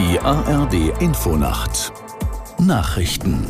Die 0.00 0.18
ARD 0.18 0.98
Infonacht 1.02 1.92
Nachrichten 2.58 3.46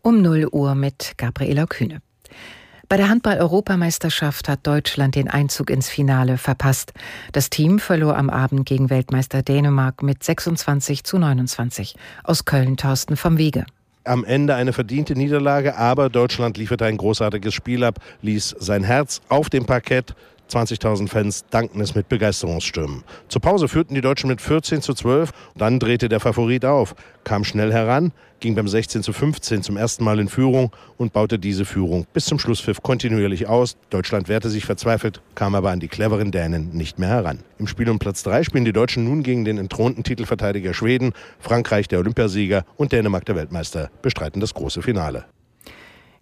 Um 0.00 0.22
0 0.22 0.48
Uhr 0.50 0.74
mit 0.74 1.12
Gabriela 1.18 1.66
Kühne. 1.66 2.00
Bei 2.88 2.96
der 2.96 3.10
Handball-Europameisterschaft 3.10 4.48
hat 4.48 4.66
Deutschland 4.66 5.16
den 5.16 5.28
Einzug 5.28 5.68
ins 5.68 5.90
Finale 5.90 6.38
verpasst. 6.38 6.94
Das 7.32 7.50
Team 7.50 7.78
verlor 7.78 8.16
am 8.16 8.30
Abend 8.30 8.64
gegen 8.64 8.88
Weltmeister 8.88 9.42
Dänemark 9.42 10.02
mit 10.02 10.24
26 10.24 11.04
zu 11.04 11.18
29. 11.18 11.96
Aus 12.24 12.46
Köln 12.46 12.78
Thorsten 12.78 13.18
vom 13.18 13.36
Wege 13.36 13.66
am 14.04 14.24
Ende 14.24 14.54
eine 14.54 14.72
verdiente 14.72 15.14
Niederlage, 15.14 15.76
aber 15.76 16.08
Deutschland 16.08 16.56
lieferte 16.56 16.86
ein 16.86 16.96
großartiges 16.96 17.54
Spiel 17.54 17.84
ab, 17.84 18.00
ließ 18.22 18.56
sein 18.58 18.82
Herz 18.82 19.20
auf 19.28 19.50
dem 19.50 19.66
Parkett. 19.66 20.14
20.000 20.50 21.08
Fans 21.08 21.44
danken 21.50 21.80
es 21.80 21.94
mit 21.94 22.08
Begeisterungsstürmen. 22.08 23.04
Zur 23.28 23.40
Pause 23.40 23.68
führten 23.68 23.94
die 23.94 24.00
Deutschen 24.00 24.28
mit 24.28 24.40
14 24.40 24.82
zu 24.82 24.94
12. 24.94 25.30
Dann 25.54 25.78
drehte 25.78 26.08
der 26.08 26.20
Favorit 26.20 26.64
auf, 26.64 26.94
kam 27.24 27.44
schnell 27.44 27.72
heran, 27.72 28.12
ging 28.40 28.54
beim 28.54 28.66
16 28.66 29.02
zu 29.02 29.12
15 29.12 29.62
zum 29.62 29.76
ersten 29.76 30.02
Mal 30.02 30.18
in 30.18 30.28
Führung 30.28 30.72
und 30.96 31.12
baute 31.12 31.38
diese 31.38 31.64
Führung 31.64 32.06
bis 32.12 32.24
zum 32.24 32.38
Schlusspfiff 32.38 32.82
kontinuierlich 32.82 33.46
aus. 33.46 33.76
Deutschland 33.90 34.28
wehrte 34.28 34.50
sich 34.50 34.64
verzweifelt, 34.64 35.22
kam 35.34 35.54
aber 35.54 35.70
an 35.70 35.80
die 35.80 35.88
cleveren 35.88 36.32
Dänen 36.32 36.70
nicht 36.72 36.98
mehr 36.98 37.10
heran. 37.10 37.40
Im 37.58 37.66
Spiel 37.66 37.88
um 37.88 37.98
Platz 37.98 38.22
3 38.24 38.42
spielen 38.42 38.64
die 38.64 38.72
Deutschen 38.72 39.04
nun 39.04 39.22
gegen 39.22 39.44
den 39.44 39.58
entthronten 39.58 40.02
Titelverteidiger 40.02 40.74
Schweden, 40.74 41.12
Frankreich 41.38 41.88
der 41.88 42.00
Olympiasieger 42.00 42.64
und 42.76 42.92
Dänemark 42.92 43.24
der 43.24 43.36
Weltmeister 43.36 43.90
bestreiten 44.02 44.40
das 44.40 44.54
große 44.54 44.82
Finale. 44.82 45.26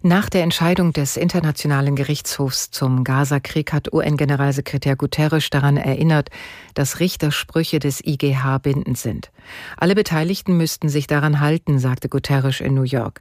Nach 0.01 0.29
der 0.29 0.43
Entscheidung 0.43 0.93
des 0.93 1.17
Internationalen 1.17 1.97
Gerichtshofs 1.97 2.71
zum 2.71 3.03
Gaza-Krieg 3.03 3.73
hat 3.73 3.91
UN-Generalsekretär 3.91 4.95
Guterres 4.95 5.49
daran 5.49 5.75
erinnert, 5.75 6.29
dass 6.73 7.01
Richtersprüche 7.01 7.79
des 7.79 7.99
IGH 8.05 8.59
bindend 8.59 8.97
sind. 8.97 9.29
Alle 9.75 9.95
Beteiligten 9.95 10.55
müssten 10.55 10.87
sich 10.87 11.07
daran 11.07 11.41
halten, 11.41 11.79
sagte 11.79 12.07
Guterres 12.07 12.61
in 12.61 12.75
New 12.75 12.83
York. 12.83 13.19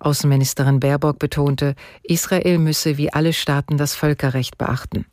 Außenministerin 0.00 0.80
Baerbock 0.80 1.18
betonte, 1.18 1.74
Israel 2.02 2.58
müsse 2.58 2.98
wie 2.98 3.10
alle 3.10 3.32
Staaten 3.32 3.78
das 3.78 3.94
Völkerrecht 3.94 4.58
beachten. 4.58 5.06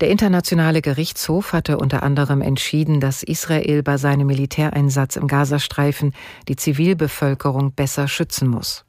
Der 0.00 0.10
Internationale 0.10 0.82
Gerichtshof 0.82 1.52
hatte 1.52 1.78
unter 1.78 2.02
anderem 2.02 2.42
entschieden, 2.42 2.98
dass 2.98 3.22
Israel 3.22 3.84
bei 3.84 3.98
seinem 3.98 4.26
Militäreinsatz 4.26 5.14
im 5.14 5.28
Gazastreifen 5.28 6.12
die 6.48 6.56
Zivilbevölkerung 6.56 7.70
besser 7.70 8.08
schützen 8.08 8.48
muss. 8.48 8.84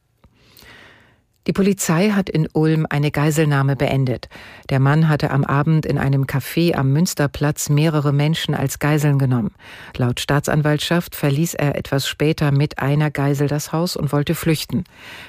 Die 1.47 1.53
Polizei 1.53 2.11
hat 2.11 2.29
in 2.29 2.47
Ulm 2.53 2.85
eine 2.87 3.09
Geiselnahme 3.09 3.75
beendet. 3.75 4.29
Der 4.69 4.79
Mann 4.79 5.09
hatte 5.09 5.31
am 5.31 5.43
Abend 5.43 5.87
in 5.87 5.97
einem 5.97 6.25
Café 6.25 6.75
am 6.75 6.93
Münsterplatz 6.93 7.69
mehrere 7.69 8.13
Menschen 8.13 8.53
als 8.53 8.77
Geiseln 8.77 9.17
genommen. 9.17 9.55
Laut 9.97 10.19
Staatsanwaltschaft 10.19 11.15
verließ 11.15 11.55
er 11.55 11.75
etwas 11.75 12.07
später 12.07 12.51
mit 12.51 12.77
einer 12.77 13.09
Geisel 13.09 13.47
das 13.47 13.71
Haus 13.71 13.95
und 13.95 14.11
wollte 14.11 14.35
flüchten. 14.35 14.83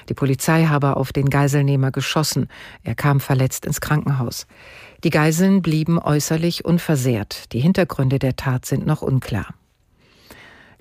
Die 0.07 0.13
Polizei 0.13 0.65
habe 0.65 0.97
auf 0.97 1.13
den 1.13 1.31
Geiselnehmer 1.31 1.89
geschossen. 1.89 2.47
Er 2.83 2.93
kam 2.93 3.19
verletzt 3.19 3.65
ins 3.65 3.81
Krankenhaus. 3.81 4.45
Die 5.03 5.09
Geiseln 5.09 5.63
blieben 5.63 5.97
äußerlich 5.97 6.63
unversehrt. 6.63 7.51
Die 7.53 7.59
Hintergründe 7.59 8.19
der 8.19 8.35
Tat 8.35 8.65
sind 8.67 8.85
noch 8.85 9.01
unklar. 9.01 9.47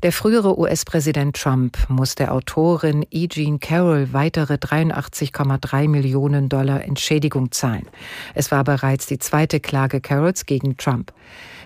Der 0.02 0.10
frühere 0.10 0.58
US-Präsident 0.58 1.36
Trump 1.36 1.78
muss 1.88 2.16
der 2.16 2.32
Autorin 2.34 3.06
E. 3.12 3.28
Jean 3.28 3.60
Carroll 3.60 4.08
weitere 4.12 4.54
83,3 4.54 5.88
Millionen 5.88 6.48
Dollar 6.48 6.82
Entschädigung 6.82 7.52
zahlen. 7.52 7.86
Es 8.34 8.50
war 8.50 8.64
bereits 8.64 9.06
die 9.06 9.20
zweite 9.20 9.60
Klage 9.60 10.00
Carrolls 10.00 10.44
gegen 10.44 10.76
Trump. 10.76 11.12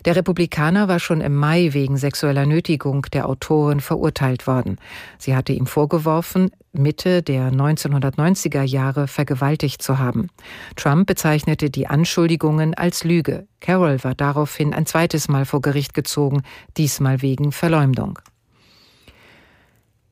Der 0.04 0.16
Republikaner 0.16 0.86
war 0.86 1.00
schon 1.00 1.22
im 1.22 1.34
Mai 1.34 1.70
wegen 1.72 1.96
sexueller 1.96 2.44
Nötigung 2.44 3.06
der 3.10 3.26
Autorin 3.26 3.80
verurteilt 3.80 4.46
worden. 4.46 4.76
Sie 5.16 5.34
hatte 5.34 5.54
ihm 5.54 5.66
vorgeworfen, 5.66 6.50
Mitte 6.78 7.22
der 7.22 7.52
1990er 7.52 8.62
Jahre 8.62 9.08
vergewaltigt 9.08 9.82
zu 9.82 9.98
haben. 9.98 10.28
Trump 10.76 11.06
bezeichnete 11.06 11.70
die 11.70 11.86
Anschuldigungen 11.86 12.74
als 12.74 13.04
Lüge. 13.04 13.46
Carroll 13.60 14.02
war 14.04 14.14
daraufhin 14.14 14.72
ein 14.72 14.86
zweites 14.86 15.28
Mal 15.28 15.44
vor 15.44 15.60
Gericht 15.60 15.94
gezogen, 15.94 16.42
diesmal 16.76 17.22
wegen 17.22 17.52
Verleumdung. 17.52 18.18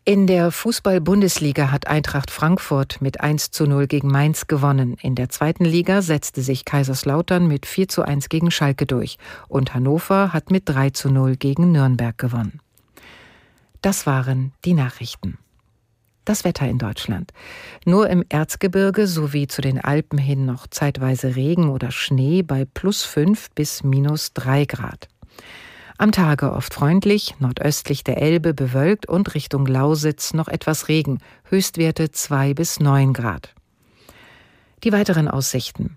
In 0.07 0.27
der 0.27 0.51
Fußball-Bundesliga 0.51 1.71
hat 1.71 1.87
Eintracht 1.87 2.31
Frankfurt 2.31 3.01
mit 3.01 3.23
1 3.23 3.53
zu 3.53 3.65
0 3.65 3.87
gegen 3.87 4.09
Mainz 4.09 4.47
gewonnen. 4.47 4.99
In 5.01 5.15
der 5.15 5.31
zweiten 5.31 5.65
Liga 5.65 6.03
setzte 6.03 6.43
sich 6.43 6.67
Kaiserslautern 6.67 7.49
mit 7.49 7.65
4 7.65 7.89
zu 7.89 8.03
1 8.03 8.29
gegen 8.29 8.51
Schalke 8.51 8.85
durch. 8.85 9.17
Und 9.49 9.73
Hannover 9.73 10.35
hat 10.35 10.51
mit 10.51 10.69
3 10.69 10.91
zu 10.91 11.09
0 11.09 11.37
gegen 11.37 11.73
Nürnberg 11.73 12.19
gewonnen. 12.19 12.61
Das 13.81 14.07
waren 14.07 14.53
die 14.67 14.75
Nachrichten. 14.75 15.39
Das 16.25 16.45
Wetter 16.45 16.67
in 16.67 16.79
Deutschland. 16.79 17.33
Nur 17.85 18.09
im 18.09 18.25
Erzgebirge 18.29 19.07
sowie 19.07 19.47
zu 19.47 19.61
den 19.61 19.79
Alpen 19.79 20.19
hin 20.19 20.47
noch 20.47 20.67
zeitweise 20.67 21.37
Regen 21.37 21.69
oder 21.69 21.91
Schnee 21.91 22.43
bei 22.43 22.65
plus 22.65 23.03
5 23.03 23.51
bis 23.51 23.85
minus 23.85 24.33
3 24.33 24.65
Grad. 24.65 25.09
Am 25.99 26.13
Tage 26.13 26.53
oft 26.53 26.75
freundlich, 26.75 27.35
nordöstlich 27.39 28.03
der 28.05 28.21
Elbe 28.21 28.55
bewölkt 28.55 29.07
und 29.07 29.35
Richtung 29.35 29.67
Lausitz 29.67 30.35
noch 30.35 30.49
etwas 30.49 30.89
Regen, 30.89 31.19
Höchstwerte 31.45 32.11
2 32.11 32.55
bis 32.55 32.81
9 32.81 33.13
Grad. 33.13 33.55
Die 34.83 34.93
weiteren 34.93 35.29
Aussichten. 35.29 35.97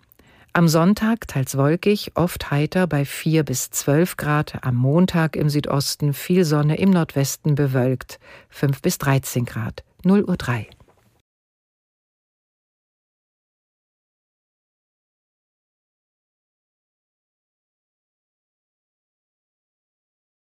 Am 0.58 0.68
Sonntag 0.68 1.28
teils 1.28 1.56
wolkig, 1.56 2.14
oft 2.16 2.50
heiter 2.50 2.88
bei 2.88 3.06
4 3.06 3.44
bis 3.44 3.70
12 3.70 4.18
Grad, 4.18 4.64
am 4.64 4.74
Montag 4.74 5.36
im 5.36 5.50
Südosten 5.50 6.16
viel 6.16 6.46
Sonne, 6.46 6.80
im 6.80 6.90
Nordwesten 6.90 7.54
bewölkt. 7.54 8.20
5 8.50 8.82
bis 8.82 8.98
13 8.98 9.46
Grad, 9.46 9.84
0 10.04 10.24
Uhr 10.24 10.36
3. 10.36 10.66